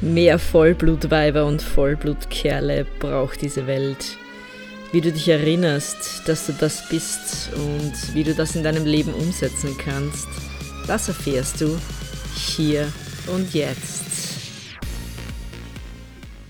Mehr 0.00 0.38
Vollblutweiber 0.38 1.44
und 1.44 1.60
Vollblutkerle 1.60 2.86
braucht 3.00 3.42
diese 3.42 3.66
Welt. 3.66 4.16
Wie 4.92 5.00
du 5.00 5.10
dich 5.10 5.28
erinnerst, 5.28 6.28
dass 6.28 6.46
du 6.46 6.52
das 6.52 6.88
bist 6.88 7.52
und 7.54 8.14
wie 8.14 8.22
du 8.22 8.32
das 8.32 8.54
in 8.54 8.62
deinem 8.62 8.86
Leben 8.86 9.12
umsetzen 9.12 9.76
kannst, 9.76 10.28
das 10.86 11.08
erfährst 11.08 11.60
du 11.60 11.76
hier 12.36 12.92
und 13.26 13.52
jetzt. 13.54 14.04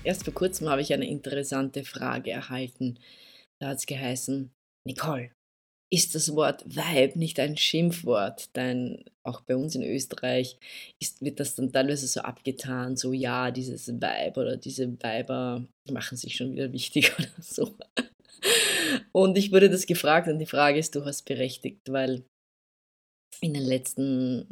Erst 0.03 0.25
vor 0.25 0.33
kurzem 0.35 0.69
habe 0.69 0.81
ich 0.81 0.93
eine 0.93 1.09
interessante 1.09 1.83
Frage 1.83 2.29
erhalten. 2.29 2.99
Da 3.57 3.69
hat 3.69 3.77
es 3.77 3.87
geheißen, 3.87 4.51
Nicole, 4.83 5.31
ist 5.91 6.13
das 6.13 6.35
Wort 6.35 6.63
Weib 6.75 7.15
nicht 7.15 7.39
ein 7.39 7.57
Schimpfwort, 7.57 8.55
denn 8.55 9.03
auch 9.23 9.41
bei 9.41 9.55
uns 9.55 9.75
in 9.75 9.83
Österreich 9.83 10.57
ist, 10.99 11.21
wird 11.21 11.39
das 11.39 11.55
dann 11.55 11.71
teilweise 11.71 12.07
so 12.07 12.21
abgetan, 12.21 12.95
so 12.95 13.11
ja, 13.11 13.49
dieses 13.49 13.87
Weib 13.99 14.37
oder 14.37 14.57
diese 14.57 15.01
Weiber 15.01 15.65
machen 15.89 16.17
sich 16.17 16.35
schon 16.35 16.51
wieder 16.51 16.71
wichtig 16.71 17.11
oder 17.19 17.29
so. 17.41 17.75
Und 19.11 19.37
ich 19.37 19.51
wurde 19.51 19.69
das 19.69 19.87
gefragt 19.87 20.27
und 20.27 20.39
die 20.39 20.45
Frage 20.45 20.79
ist 20.79 20.95
durchaus 20.95 21.21
berechtigt, 21.21 21.81
weil 21.89 22.23
in 23.41 23.53
den 23.53 23.63
letzten, 23.63 24.47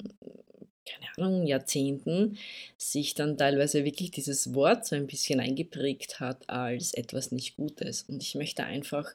keine 0.86 1.08
Ahnung, 1.18 1.46
Jahrzehnten 1.46 2.38
sich 2.78 3.14
dann 3.14 3.38
teilweise 3.38 3.86
wirklich 3.86 4.12
dieses 4.12 4.54
Wort 4.54 4.86
so 4.86 4.96
ein 4.96 5.08
bisschen 5.08 5.40
eingeprägt 5.40 6.20
hat 6.20 6.50
als 6.50 6.94
etwas 6.94 7.32
nicht 7.32 7.58
Gutes. 7.58 8.04
Und 8.04 8.24
ich 8.24 8.36
möchte 8.36 8.64
einfach 8.64 9.14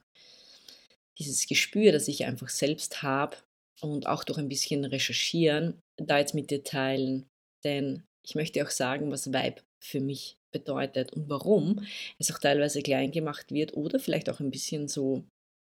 dieses 1.19 1.47
Gespür, 1.47 1.93
das 1.93 2.09
ich 2.09 2.25
einfach 2.25 2.48
selbst 2.48 3.02
habe 3.02 3.37
und 3.80 4.07
auch 4.07 4.25
durch 4.25 4.39
ein 4.39 4.48
bisschen 4.48 4.84
recherchieren, 4.84 5.80
da 5.97 6.19
jetzt 6.19 6.35
mit 6.35 6.51
dir 6.51 6.62
teilen. 6.62 7.27
Denn 7.65 8.02
ich 8.27 8.35
möchte 8.35 8.65
auch 8.65 8.71
sagen, 8.71 9.11
was 9.11 9.33
Vibe 9.33 9.62
für 9.83 10.01
mich 10.01 10.37
bedeutet 10.52 11.13
und 11.13 11.29
warum 11.29 11.85
es 12.18 12.33
auch 12.33 12.38
teilweise 12.38 12.83
klein 12.83 13.10
gemacht 13.10 13.51
wird 13.51 13.74
oder 13.74 13.99
vielleicht 13.99 14.30
auch 14.30 14.40
ein 14.40 14.51
bisschen 14.51 14.88
so 14.88 15.24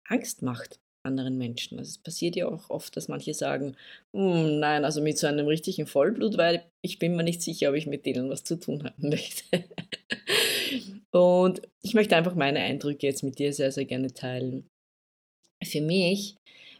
Angst 0.08 0.42
macht 0.42 0.80
anderen 1.06 1.38
Menschen. 1.38 1.78
Also 1.78 1.90
es 1.90 1.98
passiert 2.00 2.36
ja 2.36 2.48
auch 2.48 2.70
oft, 2.70 2.98
dass 2.98 3.08
manche 3.08 3.34
sagen, 3.34 3.76
hm, 4.16 4.60
nein, 4.60 4.84
also 4.84 5.02
mit 5.02 5.18
so 5.18 5.28
einem 5.28 5.48
richtigen 5.48 5.88
Vollblut, 5.88 6.38
weil 6.38 6.66
ich 6.84 7.00
bin 7.00 7.16
mir 7.16 7.24
nicht 7.24 7.42
sicher, 7.42 7.70
ob 7.70 7.76
ich 7.76 7.88
mit 7.88 8.06
denen 8.06 8.30
was 8.30 8.44
zu 8.44 8.60
tun 8.60 8.84
haben 8.84 9.10
möchte. 9.10 9.64
und 11.12 11.62
ich 11.84 11.94
möchte 11.94 12.16
einfach 12.16 12.36
meine 12.36 12.60
Eindrücke 12.60 13.08
jetzt 13.08 13.24
mit 13.24 13.40
dir 13.40 13.54
sehr, 13.54 13.72
sehr 13.72 13.86
gerne 13.86 14.14
teilen. 14.14 14.68
Für 15.66 15.82
mich 15.82 16.36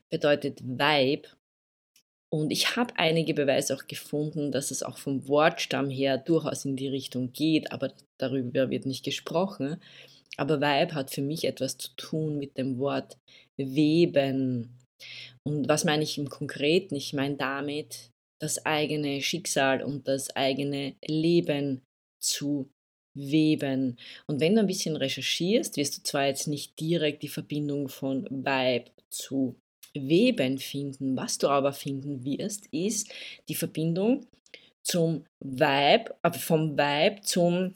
bedeutet 0.10 0.62
Vibe, 0.64 1.30
und 2.36 2.52
ich 2.52 2.76
habe 2.76 2.94
einige 2.98 3.34
Beweise 3.34 3.74
auch 3.74 3.88
gefunden, 3.88 4.52
dass 4.52 4.70
es 4.70 4.84
auch 4.84 4.98
vom 4.98 5.26
Wortstamm 5.30 5.90
her 5.90 6.18
durchaus 6.18 6.66
in 6.66 6.76
die 6.76 6.90
Richtung 6.90 7.32
geht, 7.32 7.72
aber 7.72 7.94
darüber 8.20 8.70
wird 8.70 8.86
nicht 8.86 9.06
gesprochen. 9.06 9.82
Aber 10.36 10.60
Vibe 10.60 10.96
hat 10.96 11.12
für 11.12 11.22
mich 11.22 11.46
etwas 11.46 11.78
zu 11.78 11.96
tun 11.96 12.38
mit 12.38 12.58
dem 12.58 12.78
Wort 12.78 13.18
weben. 13.58 14.78
Und 15.48 15.70
was 15.70 15.86
meine 15.86 16.04
ich 16.04 16.18
im 16.18 16.30
Konkreten? 16.30 16.96
Ich 16.96 17.14
meine 17.14 17.38
damit 17.38 18.10
das 18.42 18.66
eigene 18.66 19.22
Schicksal 19.22 19.82
und 19.82 20.08
das 20.10 20.36
eigene 20.36 20.96
Leben 21.08 21.84
zu 22.22 22.70
weben. 23.16 23.98
Und 24.28 24.40
wenn 24.40 24.56
du 24.56 24.62
ein 24.62 24.68
bisschen 24.68 24.96
recherchierst, 24.96 25.78
wirst 25.78 25.98
du 25.98 26.04
zwar 26.04 26.28
jetzt 26.28 26.48
nicht 26.48 26.80
direkt 26.80 27.24
die 27.24 27.30
Verbindung 27.30 27.90
von 27.90 28.26
Vibe 28.30 28.92
zu 29.10 29.56
Weben 29.94 30.58
finden. 30.58 31.16
Was 31.16 31.38
du 31.38 31.48
aber 31.48 31.74
finden 31.74 32.24
wirst, 32.26 32.68
ist 32.72 33.10
die 33.48 33.56
Verbindung 33.56 34.28
zum 34.84 35.26
Vibe, 35.40 36.14
vom 36.34 36.78
Vibe 36.78 37.22
zum 37.22 37.74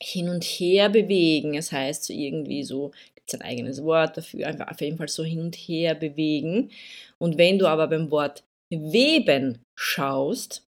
Hin 0.00 0.28
und 0.28 0.44
Her 0.44 0.88
bewegen. 0.90 1.54
Es 1.54 1.72
heißt 1.72 2.04
so 2.04 2.12
irgendwie 2.12 2.62
so, 2.62 2.92
gibt 3.14 3.32
es 3.32 3.40
ein 3.40 3.42
eigenes 3.42 3.82
Wort 3.82 4.16
dafür, 4.16 4.46
einfach 4.46 4.68
auf 4.68 4.80
jeden 4.80 4.96
Fall 4.96 5.08
so 5.08 5.24
hin 5.24 5.40
und 5.40 5.56
her 5.56 5.94
bewegen. 5.94 6.70
Und 7.18 7.38
wenn 7.38 7.58
du 7.58 7.66
aber 7.66 7.88
beim 7.88 8.10
Wort 8.10 8.44
Weben 8.70 9.62
schaust, 9.74 10.69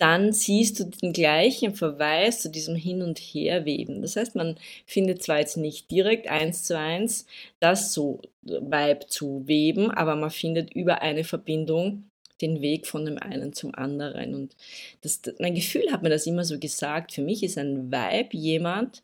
dann 0.00 0.32
siehst 0.32 0.80
du 0.80 0.84
den 0.84 1.12
gleichen 1.12 1.74
Verweis 1.74 2.40
zu 2.40 2.50
diesem 2.50 2.74
Hin- 2.74 3.02
und 3.02 3.18
Herweben. 3.18 4.02
Das 4.02 4.16
heißt, 4.16 4.34
man 4.34 4.56
findet 4.86 5.22
zwar 5.22 5.38
jetzt 5.40 5.56
nicht 5.56 5.90
direkt 5.90 6.28
eins 6.28 6.64
zu 6.64 6.78
eins 6.78 7.26
das 7.60 7.92
so 7.92 8.20
Weib 8.42 9.10
zu 9.10 9.46
weben, 9.46 9.90
aber 9.90 10.16
man 10.16 10.30
findet 10.30 10.74
über 10.74 11.02
eine 11.02 11.24
Verbindung 11.24 12.04
den 12.40 12.62
Weg 12.62 12.86
von 12.86 13.04
dem 13.04 13.18
einen 13.18 13.52
zum 13.52 13.74
anderen. 13.74 14.34
Und 14.34 14.56
das, 15.02 15.20
mein 15.38 15.54
Gefühl 15.54 15.92
hat 15.92 16.02
mir 16.02 16.08
das 16.08 16.26
immer 16.26 16.44
so 16.44 16.58
gesagt. 16.58 17.12
Für 17.12 17.22
mich 17.22 17.42
ist 17.42 17.58
ein 17.58 17.92
Weib 17.92 18.32
jemand, 18.32 19.02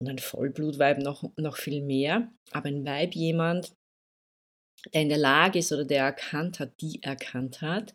und 0.00 0.08
ein 0.08 0.18
Vollblutweib 0.18 0.98
noch, 0.98 1.24
noch 1.36 1.56
viel 1.56 1.82
mehr, 1.82 2.30
aber 2.52 2.68
ein 2.68 2.84
Weib 2.84 3.14
jemand, 3.14 3.72
der 4.94 5.02
in 5.02 5.08
der 5.08 5.18
Lage 5.18 5.58
ist 5.58 5.72
oder 5.72 5.84
der 5.84 6.04
erkannt 6.04 6.60
hat, 6.60 6.80
die 6.80 7.02
erkannt 7.02 7.62
hat, 7.62 7.94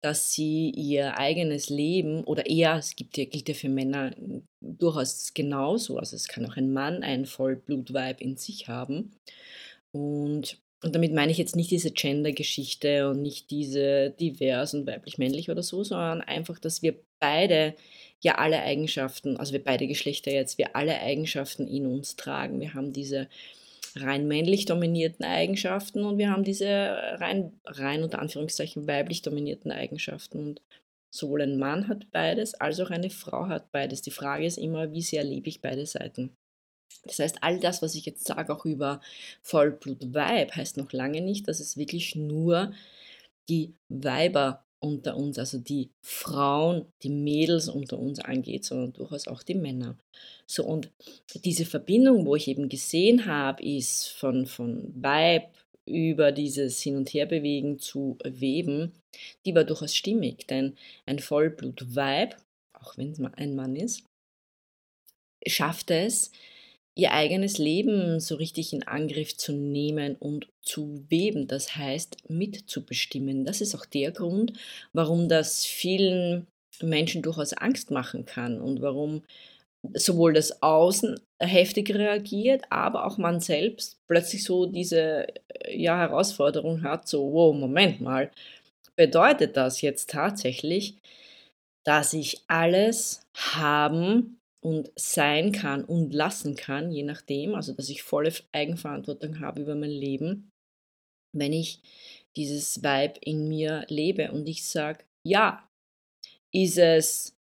dass 0.00 0.32
sie 0.32 0.70
ihr 0.70 1.18
eigenes 1.18 1.70
Leben 1.70 2.22
oder 2.24 2.46
eher, 2.46 2.76
es 2.76 2.94
gibt 2.94 3.16
ja, 3.16 3.24
gilt 3.24 3.48
ja 3.48 3.54
für 3.54 3.68
Männer 3.68 4.14
durchaus 4.60 5.34
genauso, 5.34 5.98
also 5.98 6.14
es 6.14 6.28
kann 6.28 6.46
auch 6.46 6.56
ein 6.56 6.72
Mann 6.72 7.02
ein 7.02 7.26
Vollblutweib 7.26 8.20
in 8.20 8.36
sich 8.36 8.68
haben. 8.68 9.12
Und, 9.90 10.58
und 10.82 10.94
damit 10.94 11.12
meine 11.12 11.32
ich 11.32 11.38
jetzt 11.38 11.56
nicht 11.56 11.70
diese 11.70 11.90
Gender-Geschichte 11.90 13.08
und 13.10 13.22
nicht 13.22 13.50
diese 13.50 14.10
divers 14.10 14.74
und 14.74 14.86
weiblich-männlich 14.86 15.50
oder 15.50 15.62
so, 15.62 15.82
sondern 15.82 16.20
einfach, 16.20 16.58
dass 16.58 16.82
wir 16.82 16.94
beide 17.18 17.74
ja 18.20 18.36
alle 18.36 18.60
Eigenschaften, 18.60 19.36
also 19.36 19.52
wir 19.52 19.62
beide 19.62 19.88
Geschlechter 19.88 20.30
jetzt, 20.30 20.58
wir 20.58 20.76
alle 20.76 21.00
Eigenschaften 21.00 21.66
in 21.66 21.86
uns 21.86 22.16
tragen. 22.16 22.60
Wir 22.60 22.74
haben 22.74 22.92
diese 22.92 23.28
rein 24.00 24.28
männlich 24.28 24.64
dominierten 24.64 25.24
Eigenschaften 25.24 26.04
und 26.04 26.18
wir 26.18 26.30
haben 26.30 26.44
diese 26.44 26.68
rein, 27.20 27.52
rein 27.64 28.02
unter 28.02 28.20
Anführungszeichen 28.20 28.86
weiblich 28.86 29.22
dominierten 29.22 29.70
Eigenschaften. 29.70 30.38
Und 30.38 30.62
sowohl 31.10 31.42
ein 31.42 31.58
Mann 31.58 31.88
hat 31.88 32.10
beides, 32.10 32.54
als 32.54 32.80
auch 32.80 32.90
eine 32.90 33.10
Frau 33.10 33.48
hat 33.48 33.70
beides. 33.72 34.02
Die 34.02 34.10
Frage 34.10 34.46
ist 34.46 34.58
immer, 34.58 34.92
wie 34.92 35.02
sehr 35.02 35.24
lebe 35.24 35.48
ich 35.48 35.60
beide 35.60 35.86
Seiten. 35.86 36.36
Das 37.04 37.18
heißt, 37.18 37.38
all 37.42 37.60
das, 37.60 37.82
was 37.82 37.94
ich 37.94 38.06
jetzt 38.06 38.26
sage, 38.26 38.52
auch 38.54 38.64
über 38.64 39.00
Vollblut-Weib, 39.42 40.54
heißt 40.56 40.76
noch 40.76 40.92
lange 40.92 41.20
nicht, 41.20 41.48
dass 41.48 41.60
es 41.60 41.76
wirklich 41.76 42.14
nur 42.16 42.72
die 43.48 43.74
Weiber 43.88 44.64
unter 44.80 45.16
uns, 45.16 45.38
also 45.38 45.58
die 45.58 45.90
Frauen, 46.02 46.86
die 47.02 47.10
Mädels 47.10 47.68
unter 47.68 47.98
uns 47.98 48.20
angeht, 48.20 48.64
sondern 48.64 48.92
durchaus 48.92 49.26
auch 49.26 49.42
die 49.42 49.54
Männer. 49.54 49.96
So, 50.46 50.64
und 50.64 50.90
diese 51.44 51.66
Verbindung, 51.66 52.26
wo 52.26 52.36
ich 52.36 52.48
eben 52.48 52.68
gesehen 52.68 53.26
habe, 53.26 53.62
ist 53.62 54.08
von, 54.08 54.46
von 54.46 54.92
Weib 55.02 55.52
über 55.84 56.32
dieses 56.32 56.80
Hin- 56.80 56.96
und 56.96 57.12
Herbewegen 57.12 57.78
zu 57.78 58.18
Weben, 58.24 58.92
die 59.44 59.54
war 59.54 59.64
durchaus 59.64 59.96
stimmig, 59.96 60.46
denn 60.46 60.76
ein 61.06 61.18
Vollblut-Weib, 61.18 62.36
auch 62.74 62.96
wenn 62.96 63.12
es 63.12 63.20
ein 63.20 63.56
Mann 63.56 63.74
ist, 63.74 64.04
schafft 65.46 65.90
es, 65.90 66.30
ihr 66.98 67.12
eigenes 67.12 67.58
Leben 67.58 68.18
so 68.18 68.34
richtig 68.34 68.72
in 68.72 68.82
Angriff 68.82 69.36
zu 69.36 69.52
nehmen 69.52 70.16
und 70.16 70.48
zu 70.62 71.04
weben, 71.08 71.46
das 71.46 71.76
heißt 71.76 72.28
mitzubestimmen. 72.28 73.44
Das 73.44 73.60
ist 73.60 73.76
auch 73.76 73.86
der 73.86 74.10
Grund, 74.10 74.54
warum 74.92 75.28
das 75.28 75.64
vielen 75.64 76.48
Menschen 76.82 77.22
durchaus 77.22 77.52
Angst 77.52 77.92
machen 77.92 78.26
kann 78.26 78.60
und 78.60 78.82
warum 78.82 79.22
sowohl 79.94 80.32
das 80.32 80.60
Außen 80.60 81.20
heftig 81.38 81.94
reagiert, 81.94 82.64
aber 82.68 83.06
auch 83.06 83.16
man 83.16 83.38
selbst 83.38 84.04
plötzlich 84.08 84.42
so 84.42 84.66
diese 84.66 85.28
ja, 85.68 85.96
Herausforderung 85.96 86.82
hat, 86.82 87.06
so, 87.06 87.32
wow, 87.32 87.54
Moment 87.54 88.00
mal, 88.00 88.32
bedeutet 88.96 89.56
das 89.56 89.82
jetzt 89.82 90.10
tatsächlich, 90.10 90.96
dass 91.84 92.12
ich 92.12 92.42
alles 92.48 93.22
haben 93.34 94.38
und 94.60 94.90
sein 94.96 95.52
kann 95.52 95.84
und 95.84 96.12
lassen 96.12 96.56
kann, 96.56 96.90
je 96.90 97.04
nachdem, 97.04 97.54
also 97.54 97.72
dass 97.72 97.88
ich 97.88 98.02
volle 98.02 98.32
Eigenverantwortung 98.52 99.40
habe 99.40 99.62
über 99.62 99.74
mein 99.74 99.90
Leben, 99.90 100.50
wenn 101.32 101.52
ich 101.52 101.80
dieses 102.36 102.82
Vibe 102.82 103.18
in 103.20 103.48
mir 103.48 103.84
lebe 103.88 104.32
und 104.32 104.48
ich 104.48 104.64
sage, 104.64 105.04
ja, 105.24 105.68
ist 106.52 106.78
es 106.78 107.36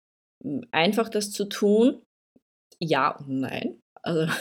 hm, 0.42 0.66
einfach 0.70 1.08
das 1.08 1.32
zu 1.32 1.46
tun? 1.46 2.02
Ja 2.78 3.16
und 3.16 3.40
nein. 3.40 3.80
Also 4.02 4.32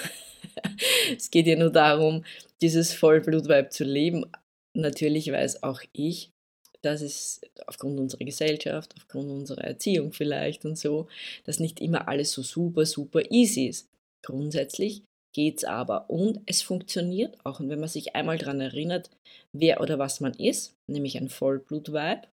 es 1.16 1.32
geht 1.32 1.48
ja 1.48 1.56
nur 1.56 1.72
darum, 1.72 2.24
dieses 2.62 2.94
Vollblutvibe 2.94 3.70
zu 3.70 3.84
leben. 3.84 4.26
Natürlich 4.74 5.32
weiß 5.32 5.64
auch 5.64 5.82
ich, 5.94 6.32
dass 6.82 7.02
es 7.02 7.42
aufgrund 7.68 8.00
unserer 8.00 8.26
Gesellschaft, 8.26 8.94
aufgrund 8.98 9.30
unserer 9.30 9.64
Erziehung 9.64 10.14
vielleicht 10.14 10.66
und 10.66 10.78
so, 10.78 11.08
dass 11.44 11.60
nicht 11.60 11.80
immer 11.80 12.08
alles 12.08 12.32
so 12.32 12.42
super, 12.42 12.86
super 12.86 13.22
easy 13.32 13.68
ist. 13.68 13.90
Grundsätzlich 14.24 15.04
geht 15.34 15.60
es 15.60 15.64
aber 15.64 16.10
und 16.10 16.42
es 16.46 16.62
funktioniert 16.62 17.38
auch. 17.46 17.60
Und 17.60 17.70
wenn 17.70 17.80
man 17.80 17.90
sich 17.90 18.16
einmal 18.16 18.38
daran 18.38 18.62
erinnert, 18.62 19.10
wer 19.54 19.82
oder 19.82 20.00
was 20.00 20.20
man 20.20 20.34
ist, 20.34 20.76
nämlich 20.88 21.18
ein 21.18 21.30
Vollblut-Vibe, 21.30 22.28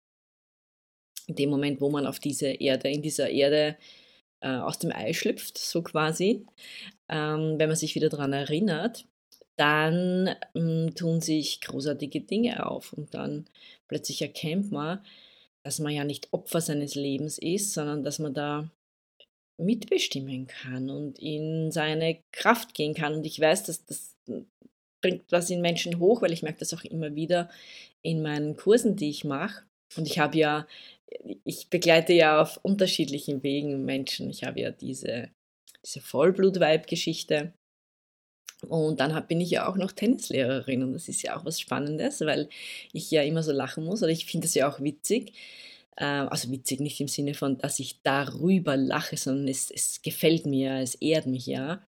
in 1.28 1.36
dem 1.36 1.50
Moment, 1.50 1.82
wo 1.82 1.90
man 1.90 2.08
auf 2.08 2.20
diese 2.20 2.48
Erde, 2.48 2.90
in 2.90 3.02
dieser 3.02 3.30
Erde 3.30 3.78
äh, 4.42 4.50
aus 4.50 4.80
dem 4.80 4.92
Ei 4.92 5.14
schlüpft, 5.14 5.58
so 5.58 5.82
quasi, 5.82 6.46
ähm, 7.10 7.60
wenn 7.60 7.70
man 7.70 7.76
sich 7.76 7.96
wieder 7.96 8.10
daran 8.10 8.34
erinnert, 8.34 9.06
dann 9.58 10.36
ähm, 10.56 10.94
tun 10.96 11.20
sich 11.20 11.62
großartige 11.62 12.22
Dinge 12.22 12.66
auf 12.66 12.94
und 12.94 13.14
dann 13.14 13.46
plötzlich 13.88 14.22
erkennt 14.22 14.72
man, 14.72 15.04
dass 15.64 15.80
man 15.80 15.94
ja 15.94 16.04
nicht 16.04 16.32
Opfer 16.32 16.62
seines 16.62 16.96
Lebens 16.96 17.38
ist, 17.38 17.74
sondern 17.74 18.04
dass 18.04 18.20
man 18.20 18.34
da 18.34 18.70
mitbestimmen 19.60 20.48
kann 20.48 20.90
und 20.90 21.20
in 21.20 21.72
seine 21.72 22.20
Kraft 22.32 22.74
gehen 22.74 22.94
kann. 22.94 23.16
Und 23.16 23.26
ich 23.26 23.40
weiß, 23.40 23.64
dass 23.64 23.86
das 23.86 24.16
bringt 25.02 25.32
was 25.32 25.50
in 25.50 25.62
Menschen 25.62 26.00
hoch, 26.00 26.22
weil 26.22 26.34
ich 26.34 26.44
merke 26.44 26.60
das 26.60 26.74
auch 26.74 26.84
immer 26.84 27.16
wieder 27.16 27.50
in 28.02 28.22
meinen 28.22 28.56
Kursen, 28.56 28.96
die 28.96 29.10
ich 29.10 29.24
mache. 29.24 29.64
Und 29.96 30.08
ich 30.08 30.20
habe 30.20 30.38
ja, 30.38 30.68
ich 31.44 31.70
begleite 31.70 32.14
ja 32.14 32.42
auf 32.42 32.60
unterschiedlichen 32.64 33.44
Wegen 33.44 33.86
Menschen. 33.86 34.30
Ich 34.30 34.44
habe 34.44 34.60
ja 34.60 34.72
diese, 34.72 35.30
diese 35.84 36.02
Vollblut-Vibe-Geschichte. 36.02 37.54
Und 38.68 39.00
dann 39.00 39.28
bin 39.28 39.40
ich 39.40 39.52
ja 39.52 39.68
auch 39.70 39.76
noch 39.76 39.92
Tennislehrerin 39.92 40.84
und 40.84 40.94
das 40.94 41.08
ist 41.08 41.22
ja 41.22 41.38
auch 41.38 41.46
was 41.46 41.60
Spannendes, 41.60 42.22
weil 42.22 42.50
ich 42.92 43.12
ja 43.12 43.22
immer 43.22 43.44
so 43.44 43.52
lachen 43.52 43.86
muss 43.86 44.02
oder 44.02 44.12
ich 44.12 44.26
finde 44.26 44.48
es 44.48 44.56
ja 44.56 44.68
auch 44.70 44.82
witzig. 44.82 45.34
Äh, 45.96 46.06
also 46.06 46.52
witzig 46.52 46.80
nicht 46.80 47.00
im 47.00 47.08
Sinne 47.08 47.34
von, 47.36 47.58
dass 47.60 47.80
ich 47.80 48.02
darüber 48.02 48.76
lache, 48.76 49.18
sondern 49.18 49.48
es, 49.48 49.70
es 49.72 50.02
gefällt 50.02 50.46
mir, 50.46 50.80
es 50.80 50.96
ehrt 50.96 51.28
mich 51.28 51.46
ja, 51.46 51.86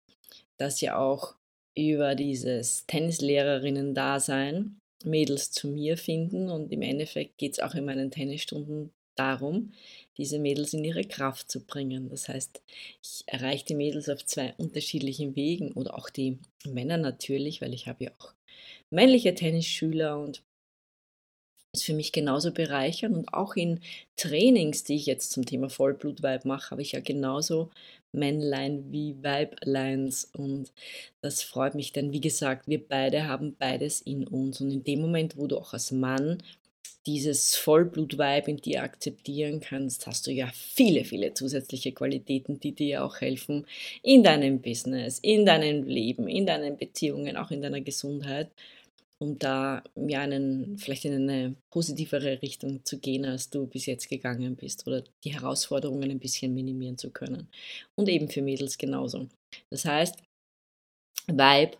dass 0.57 0.81
ja 0.81 0.97
auch 0.97 1.35
über 1.75 2.15
dieses 2.15 2.85
Tennislehrerinnen-Dasein 2.87 4.79
Mädels 5.03 5.51
zu 5.51 5.67
mir 5.67 5.97
finden 5.97 6.49
und 6.49 6.71
im 6.71 6.81
Endeffekt 6.81 7.37
geht 7.37 7.53
es 7.53 7.59
auch 7.59 7.75
in 7.75 7.85
meinen 7.85 8.11
Tennisstunden 8.11 8.93
darum, 9.15 9.73
diese 10.17 10.39
Mädels 10.39 10.73
in 10.73 10.83
ihre 10.83 11.03
Kraft 11.05 11.49
zu 11.49 11.65
bringen. 11.65 12.09
Das 12.09 12.29
heißt, 12.29 12.61
ich 13.01 13.23
erreiche 13.27 13.65
die 13.65 13.75
Mädels 13.75 14.09
auf 14.09 14.25
zwei 14.25 14.53
unterschiedlichen 14.57 15.35
Wegen 15.35 15.71
oder 15.73 15.97
auch 15.97 16.09
die 16.09 16.39
Männer 16.65 16.97
natürlich, 16.97 17.61
weil 17.61 17.73
ich 17.73 17.87
habe 17.87 18.05
ja 18.05 18.11
auch 18.19 18.33
männliche 18.91 19.33
Tennisschüler 19.33 20.19
und 20.19 20.43
ist 21.75 21.85
für 21.85 21.93
mich 21.93 22.11
genauso 22.11 22.51
bereichernd 22.51 23.17
und 23.17 23.33
auch 23.33 23.55
in 23.55 23.79
Trainings, 24.15 24.83
die 24.83 24.95
ich 24.95 25.07
jetzt 25.07 25.31
zum 25.31 25.45
Thema 25.45 25.69
Vollblutweib 25.69 26.45
mache, 26.45 26.69
habe 26.71 26.83
ich 26.83 26.91
ja 26.91 26.99
genauso 26.99 27.71
Männlein 28.11 28.91
wie 28.91 29.15
Weibleins 29.23 30.29
und 30.37 30.71
das 31.21 31.41
freut 31.41 31.73
mich, 31.73 31.91
denn 31.91 32.11
wie 32.13 32.21
gesagt, 32.21 32.67
wir 32.67 32.87
beide 32.87 33.27
haben 33.27 33.55
beides 33.57 34.01
in 34.01 34.27
uns 34.27 34.61
und 34.61 34.69
in 34.69 34.83
dem 34.83 35.01
Moment, 35.01 35.35
wo 35.35 35.47
du 35.47 35.57
auch 35.57 35.73
als 35.73 35.91
Mann 35.91 36.43
dieses 37.05 37.55
Vollblutweib 37.55 38.47
in 38.47 38.57
dir 38.57 38.83
akzeptieren 38.83 39.59
kannst, 39.59 40.07
hast 40.07 40.27
du 40.27 40.31
ja 40.31 40.49
viele, 40.53 41.03
viele 41.03 41.33
zusätzliche 41.33 41.91
Qualitäten, 41.91 42.59
die 42.59 42.73
dir 42.73 43.03
auch 43.03 43.21
helfen 43.21 43.65
in 44.01 44.23
deinem 44.23 44.61
Business, 44.61 45.19
in 45.19 45.45
deinem 45.45 45.83
Leben, 45.83 46.27
in 46.27 46.45
deinen 46.45 46.77
Beziehungen, 46.77 47.37
auch 47.37 47.51
in 47.51 47.61
deiner 47.61 47.81
Gesundheit 47.81 48.49
um 49.23 49.39
da 49.39 49.83
ja 49.95 50.21
einen, 50.21 50.77
vielleicht 50.77 51.05
in 51.05 51.13
eine 51.13 51.55
positivere 51.71 52.41
Richtung 52.41 52.83
zu 52.83 52.99
gehen, 52.99 53.25
als 53.25 53.49
du 53.49 53.65
bis 53.67 53.85
jetzt 53.85 54.09
gegangen 54.09 54.55
bist 54.55 54.85
oder 54.85 55.03
die 55.23 55.33
Herausforderungen 55.33 56.11
ein 56.11 56.19
bisschen 56.19 56.53
minimieren 56.53 56.97
zu 56.97 57.09
können. 57.09 57.47
Und 57.95 58.09
eben 58.09 58.27
für 58.27 58.41
Mädels 58.41 58.77
genauso. 58.77 59.27
Das 59.69 59.85
heißt, 59.85 60.17
Vibe 61.27 61.77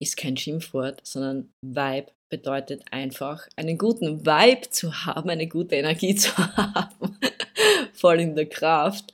ist 0.00 0.16
kein 0.16 0.36
Schimpfwort, 0.36 1.00
sondern 1.04 1.52
Vibe 1.62 2.12
bedeutet 2.30 2.82
einfach, 2.90 3.46
einen 3.56 3.78
guten 3.78 4.26
Vibe 4.26 4.68
zu 4.70 5.04
haben, 5.04 5.30
eine 5.30 5.46
gute 5.46 5.76
Energie 5.76 6.14
zu 6.14 6.36
haben, 6.36 7.18
voll 7.92 8.20
in 8.20 8.34
der 8.34 8.48
Kraft. 8.48 9.12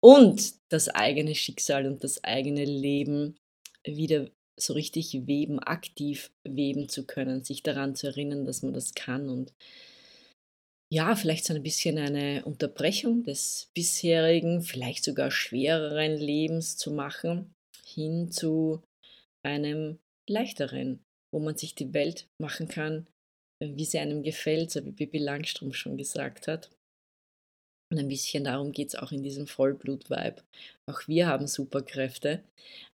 Und 0.00 0.54
das 0.68 0.88
eigene 0.88 1.34
Schicksal 1.34 1.86
und 1.86 2.04
das 2.04 2.22
eigene 2.24 2.64
Leben 2.64 3.36
wieder 3.84 4.26
so 4.60 4.74
richtig 4.74 5.26
weben, 5.26 5.60
aktiv 5.60 6.30
weben 6.44 6.88
zu 6.88 7.06
können, 7.06 7.44
sich 7.44 7.62
daran 7.62 7.94
zu 7.94 8.08
erinnern, 8.08 8.44
dass 8.44 8.62
man 8.62 8.74
das 8.74 8.94
kann 8.94 9.28
und 9.28 9.52
ja, 10.90 11.14
vielleicht 11.16 11.44
so 11.44 11.54
ein 11.54 11.62
bisschen 11.62 11.98
eine 11.98 12.44
Unterbrechung 12.44 13.22
des 13.22 13.70
bisherigen, 13.74 14.62
vielleicht 14.62 15.04
sogar 15.04 15.30
schwereren 15.30 16.16
Lebens 16.16 16.78
zu 16.78 16.90
machen, 16.90 17.54
hin 17.84 18.30
zu 18.30 18.82
einem 19.42 19.98
leichteren, 20.28 21.00
wo 21.32 21.40
man 21.40 21.56
sich 21.56 21.74
die 21.74 21.92
Welt 21.94 22.28
machen 22.40 22.68
kann, 22.68 23.06
wie 23.62 23.84
sie 23.84 23.98
einem 23.98 24.22
gefällt, 24.22 24.70
so 24.70 24.84
wie 24.84 24.92
Bibi 24.92 25.18
Langstrumpf 25.18 25.76
schon 25.76 25.96
gesagt 25.96 26.46
hat. 26.46 26.70
Und 27.90 27.98
ein 27.98 28.08
bisschen 28.08 28.44
darum 28.44 28.72
geht 28.72 28.88
es 28.88 28.94
auch 28.94 29.12
in 29.12 29.22
diesem 29.22 29.46
Vollblut-Vibe. 29.46 30.42
Auch 30.86 31.08
wir 31.08 31.26
haben 31.26 31.46
Superkräfte. 31.46 32.44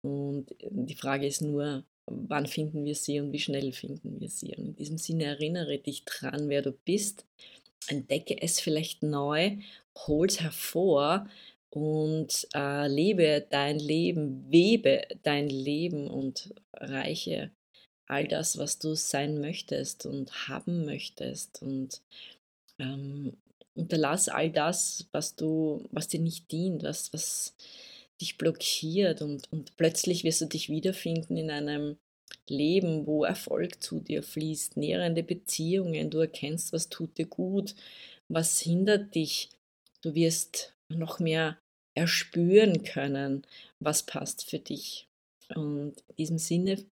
Und 0.02 0.46
die 0.60 0.96
Frage 0.96 1.26
ist 1.26 1.42
nur, 1.42 1.84
wann 2.10 2.46
finden 2.46 2.84
wir 2.84 2.96
sie 2.96 3.20
und 3.20 3.32
wie 3.32 3.38
schnell 3.38 3.72
finden 3.72 4.20
wir 4.20 4.28
sie. 4.28 4.56
Und 4.56 4.66
in 4.66 4.76
diesem 4.76 4.98
Sinne 4.98 5.24
erinnere 5.24 5.78
dich 5.78 6.04
dran, 6.04 6.48
wer 6.48 6.62
du 6.62 6.72
bist. 6.72 7.24
Entdecke 7.86 8.42
es 8.42 8.60
vielleicht 8.60 9.02
neu, 9.02 9.56
hol 9.96 10.26
es 10.26 10.40
hervor 10.40 11.28
und 11.70 12.48
äh, 12.54 12.88
lebe 12.88 13.46
dein 13.48 13.78
Leben, 13.78 14.44
webe 14.50 15.02
dein 15.22 15.48
Leben 15.48 16.08
und 16.08 16.52
reiche 16.74 17.50
all 18.06 18.26
das, 18.26 18.58
was 18.58 18.78
du 18.78 18.94
sein 18.94 19.40
möchtest 19.40 20.04
und 20.04 20.48
haben 20.48 20.84
möchtest. 20.84 21.62
Und 21.62 22.02
ähm, 22.78 23.36
unterlass 23.74 24.28
all 24.28 24.50
das, 24.50 25.06
was 25.12 25.36
du, 25.36 25.88
was 25.92 26.08
dir 26.08 26.20
nicht 26.20 26.50
dient, 26.50 26.82
was, 26.82 27.12
was 27.12 27.54
dich 28.20 28.36
blockiert 28.36 29.22
und, 29.22 29.50
und 29.52 29.76
plötzlich 29.76 30.24
wirst 30.24 30.40
du 30.40 30.46
dich 30.46 30.68
wiederfinden 30.68 31.36
in 31.36 31.50
einem 31.50 31.96
Leben, 32.48 33.06
wo 33.06 33.24
Erfolg 33.24 33.82
zu 33.82 34.00
dir 34.00 34.22
fließt, 34.22 34.76
nährende 34.76 35.22
Beziehungen, 35.22 36.10
du 36.10 36.18
erkennst, 36.18 36.72
was 36.72 36.88
tut 36.88 37.16
dir 37.16 37.26
gut, 37.26 37.74
was 38.28 38.60
hindert 38.60 39.14
dich, 39.14 39.50
du 40.02 40.14
wirst 40.14 40.74
noch 40.90 41.18
mehr 41.20 41.58
erspüren 41.94 42.84
können, 42.84 43.46
was 43.78 44.04
passt 44.04 44.48
für 44.48 44.58
dich. 44.58 45.08
Und 45.54 45.94
in 46.08 46.16
diesem 46.16 46.38
Sinne 46.38 46.84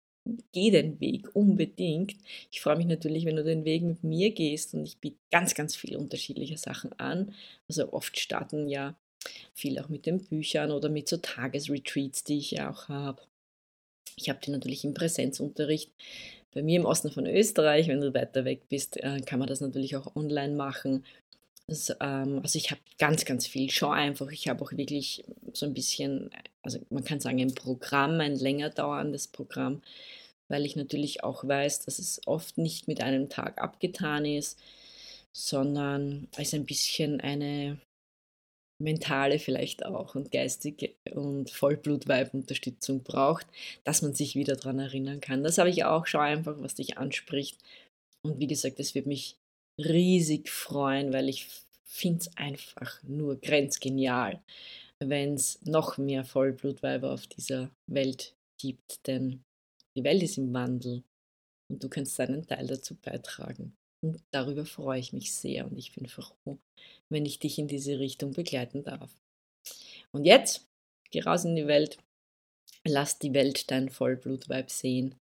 geh 0.53 0.71
den 0.71 1.01
Weg 1.01 1.35
unbedingt. 1.35 2.17
Ich 2.51 2.61
freue 2.61 2.77
mich 2.77 2.87
natürlich, 2.87 3.25
wenn 3.27 3.37
du 3.37 3.45
den 3.45 3.65
Weg 3.65 3.83
mit 3.83 4.03
mir 4.03 4.33
gehst 4.33 4.75
und 4.75 4.85
ich 4.85 4.99
biete 4.99 5.19
ganz, 5.31 5.55
ganz 5.55 5.77
viele 5.77 5.99
unterschiedliche 5.99 6.59
Sachen 6.59 6.93
an. 6.99 7.35
Also 7.69 7.93
oft 7.93 8.19
starten 8.19 8.69
ja 8.69 8.97
viel 9.55 9.79
auch 9.79 9.89
mit 9.89 10.07
den 10.07 10.25
Büchern 10.25 10.71
oder 10.71 10.89
mit 10.89 11.09
so 11.09 11.17
Tagesretreats, 11.17 12.25
die 12.25 12.39
ich 12.39 12.53
ja 12.53 12.71
auch 12.71 12.89
habe. 12.89 13.23
Ich 14.17 14.29
habe 14.29 14.41
die 14.43 14.51
natürlich 14.51 14.85
im 14.85 14.95
Präsenzunterricht. 14.95 15.93
Bei 16.53 16.63
mir 16.63 16.81
im 16.81 16.87
Osten 16.87 17.11
von 17.11 17.27
Österreich, 17.27 17.89
wenn 17.89 18.01
du 18.01 18.15
weiter 18.15 18.47
weg 18.47 18.69
bist, 18.71 18.97
äh, 18.97 19.21
kann 19.21 19.39
man 19.39 19.49
das 19.49 19.61
natürlich 19.61 19.95
auch 19.95 20.17
online 20.17 20.55
machen. 20.55 21.05
Das, 21.69 21.91
ähm, 22.01 22.41
also 22.43 22.59
ich 22.59 22.71
habe 22.71 22.81
ganz, 22.99 23.25
ganz 23.25 23.47
viel. 23.47 23.71
Schau 23.71 23.91
einfach, 23.91 24.31
ich 24.31 24.49
habe 24.49 24.63
auch 24.65 24.73
wirklich 24.73 25.25
so 25.53 25.67
ein 25.67 25.75
bisschen, 25.75 26.31
also 26.63 26.79
man 26.91 27.05
kann 27.05 27.21
sagen, 27.21 27.41
ein 27.41 27.55
Programm, 27.55 28.21
ein 28.21 28.37
länger 28.37 28.71
dauerndes 28.71 29.27
Programm, 29.29 29.83
weil 30.49 30.65
ich 30.65 30.77
natürlich 30.77 31.25
auch 31.25 31.47
weiß, 31.47 31.81
dass 31.81 31.99
es 31.99 32.21
oft 32.27 32.57
nicht 32.59 32.87
mit 32.87 33.01
einem 33.01 33.29
Tag 33.29 33.61
abgetan 33.61 34.25
ist, 34.25 34.61
sondern 35.37 36.29
es 36.37 36.55
ein 36.55 36.67
bisschen 36.67 37.21
eine 37.21 37.79
mentale 38.79 39.39
vielleicht 39.39 39.85
auch 39.87 40.15
und 40.15 40.31
geistige 40.31 40.95
und 41.13 41.51
Vollblutweib-Unterstützung 41.51 43.03
braucht, 43.03 43.47
dass 43.85 44.03
man 44.03 44.15
sich 44.15 44.35
wieder 44.37 44.55
daran 44.57 44.79
erinnern 44.79 45.21
kann. 45.21 45.43
Das 45.43 45.59
habe 45.59 45.71
ich 45.71 45.85
auch. 45.85 46.07
Schau 46.07 46.21
einfach, 46.21 46.57
was 46.61 46.75
dich 46.75 46.99
anspricht. 46.99 47.59
Und 48.23 48.39
wie 48.39 48.47
gesagt, 48.47 48.79
es 48.81 48.95
wird 48.95 49.07
mich 49.07 49.37
riesig 49.79 50.49
freuen, 50.49 51.13
weil 51.13 51.29
ich 51.29 51.47
finde 51.85 52.21
es 52.21 52.37
einfach 52.37 53.03
nur 53.03 53.37
grenzgenial, 53.41 54.43
wenn 54.99 55.35
es 55.35 55.61
noch 55.63 55.99
mehr 55.99 56.25
Vollblutweiber 56.25 57.13
auf 57.13 57.27
dieser 57.27 57.71
Welt 57.87 58.35
gibt. 58.59 59.07
Denn 59.07 59.43
die 59.97 60.05
Welt 60.05 60.23
ist 60.23 60.39
im 60.39 60.53
Wandel 60.53 61.03
und 61.71 61.83
du 61.83 61.89
kannst 61.89 62.19
deinen 62.19 62.47
Teil 62.47 62.67
dazu 62.67 62.95
beitragen. 62.95 63.77
Und 64.03 64.23
darüber 64.31 64.67
freue 64.67 65.01
ich 65.01 65.13
mich 65.13 65.33
sehr 65.33 65.67
und 65.67 65.79
ich 65.79 65.93
bin 65.95 66.07
froh, 66.07 66.59
wenn 67.09 67.27
ich 67.27 67.39
dich 67.39 67.59
in 67.59 67.67
diese 67.67 67.99
Richtung 67.99 68.33
begleiten 68.33 68.85
darf. 68.85 69.11
Und 70.13 70.25
jetzt, 70.25 70.67
geh 71.11 71.23
raus 71.23 71.45
in 71.45 71.57
die 71.57 71.67
Welt, 71.67 71.99
lass 72.87 73.19
die 73.19 73.35
Welt 73.35 73.71
dein 73.71 73.89
Vollblutweib 73.89 74.71
sehen 74.71 75.15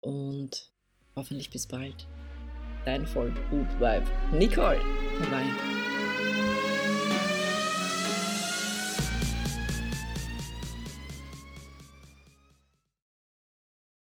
und 0.00 0.70
hoffentlich 1.14 1.50
bis 1.50 1.66
bald. 1.66 2.06
Dein 2.86 3.04
Vollblutweib, 3.04 4.04
Nicole. 4.32 4.78
Bye 5.18 5.26
bye. 5.30 5.75